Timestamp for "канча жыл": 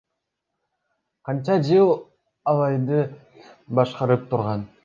1.29-1.93